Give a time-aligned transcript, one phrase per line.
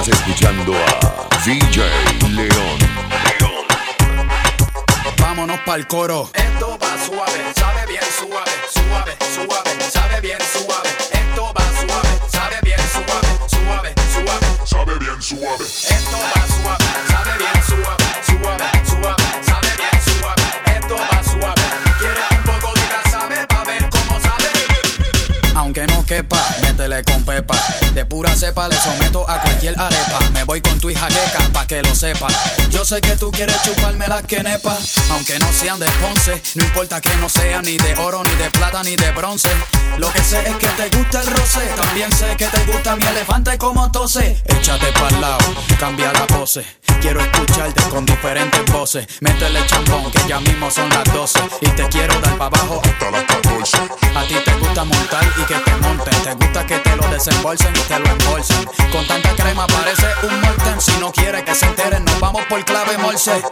[0.00, 1.84] Estás escuchando a DJ
[2.30, 2.78] León.
[3.38, 3.66] León.
[5.18, 6.30] Vámonos pa'l coro.
[6.32, 10.88] Esto va suave, sabe bien suave, suave, suave, sabe bien suave.
[11.12, 14.40] Esto va suave, sabe bien suave, suave, suave.
[14.64, 15.64] Sabe bien suave.
[15.66, 20.44] Esto va suave, sabe bien suave, suave, suave, sabe bien suave.
[20.76, 21.62] Esto va suave.
[21.98, 24.48] Quiere un poco de sabe pa' ver cómo sabe.
[25.54, 26.42] Aunque no quepa,
[26.80, 30.18] De pura cepa le someto a cualquier arepa.
[30.32, 32.26] Me voy con tu hija queca, pa' que lo sepa.
[32.70, 34.78] Yo sé que tú quieres chuparme las quenepa.
[35.10, 38.50] Aunque no sean de Ponce, no importa que no sean ni de oro, ni de
[38.50, 39.50] plata, ni de bronce.
[39.98, 41.60] Lo que sé es que te gusta el roce.
[41.76, 44.42] También sé que te gusta mi elefante como tose.
[44.46, 45.38] Échate pa'l lado,
[45.78, 46.64] cambia la pose.
[47.00, 49.06] Quiero escucharte con diferentes voces.
[49.20, 51.40] Métele chambón, que ya mismo son las 12.
[51.62, 53.76] Y te quiero dar pa' abajo Hasta las 14.
[54.14, 56.22] a ti te gusta montar y que te monten.
[56.22, 58.64] Te gusta que te lo desembolsen y te lo embolsen.
[58.92, 60.80] Con tanta crema parece un molten.
[60.80, 63.42] Si no quiere que se enteren, nos vamos por clave morse.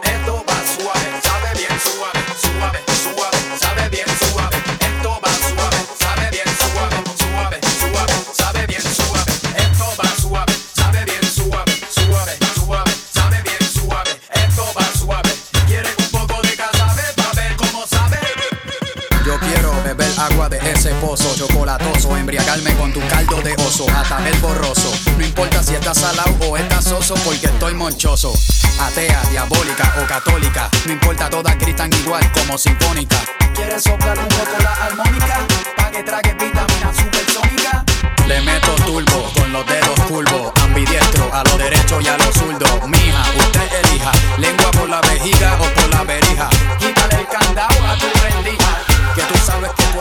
[23.55, 24.91] De oso, hasta el borroso.
[25.17, 28.33] No importa si estás salado o estás soso, porque estoy monchoso.
[28.79, 33.17] Atea, diabólica o católica, no importa, todas gritan igual como sinfónica.
[33.55, 35.47] ¿Quieres soplar un poco la armónica?
[35.77, 37.83] Pa' que trague vitamina supersónica.
[38.27, 42.87] Le meto turbo con los dedos curvos, ambidiestro a lo derecho y a lo zurdo.
[42.87, 46.49] Mija, usted elija, lengua por la vejiga o por la verija.
[46.77, 48.81] Quítale el candado a tu rendija,
[49.15, 49.98] que tú sabes que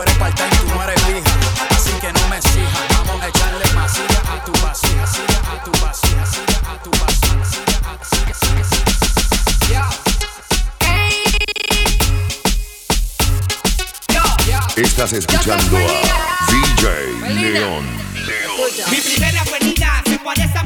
[15.08, 17.86] Estás escuchando a DJ León.
[18.90, 20.62] Mi primera buenina se parece a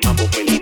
[0.00, 0.53] quieres mambo felina,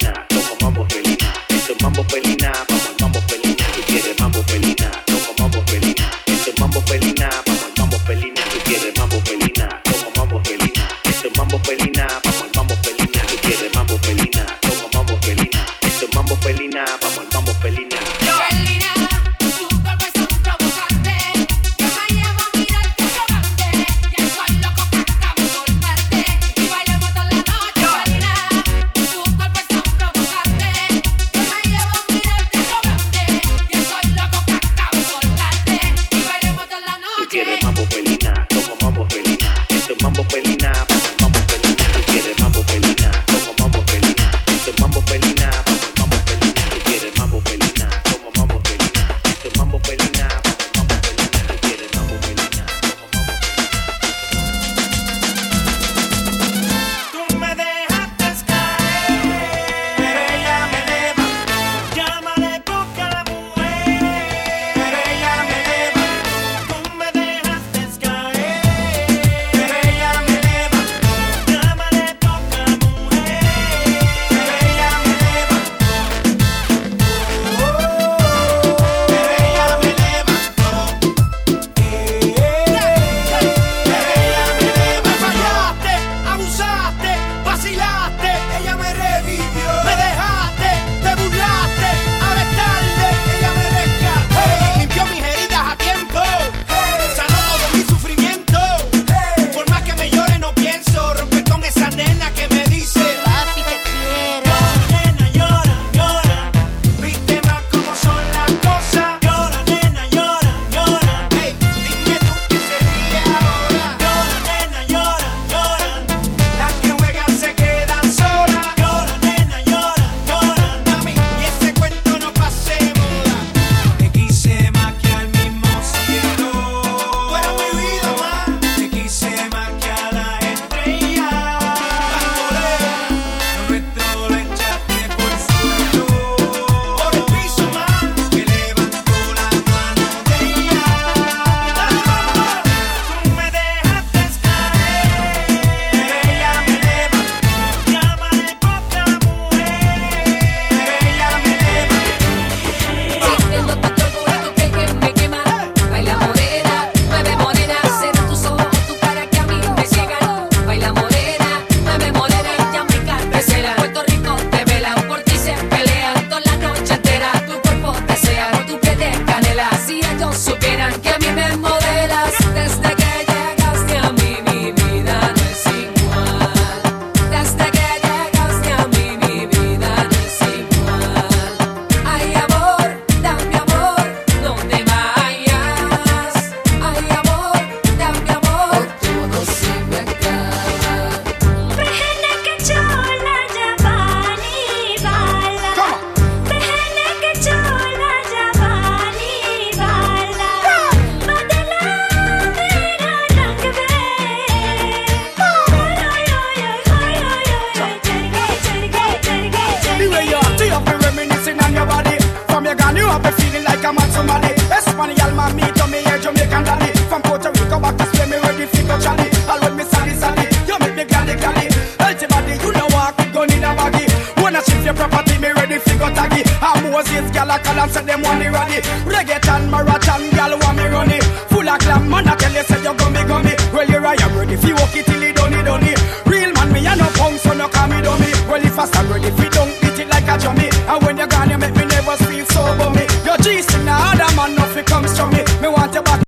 [213.22, 214.48] got me feeling like I'm on somebody.
[214.70, 216.92] Espanol man, me to me here, Jamaican daddy.
[217.08, 219.28] From Puerto Rico back to Spain, me ready for go jolly.
[219.62, 221.68] When me sally sally, you make me gladly gladly.
[221.98, 224.06] Healthy body, you know walk with gun in a baggy.
[224.40, 226.42] Wanna shift your property, me ready for go taggy.
[226.60, 228.78] I'm Moses, gal a call and say them want me ready.
[229.06, 231.20] Reggaeton, marathon, gal want me runny.
[231.50, 233.54] Full of glam, man, I tell you say you gummy gummy.
[233.72, 235.98] Well, here I am ready for you, walk it till it done it done it.
[236.26, 238.30] Real man, me a no punk, so no call me dummy.
[238.48, 239.42] Well, if I stand ready for